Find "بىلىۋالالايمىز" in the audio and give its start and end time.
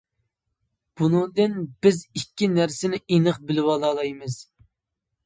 3.51-4.39